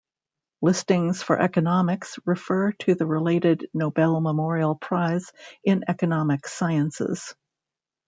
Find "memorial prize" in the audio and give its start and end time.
4.19-5.31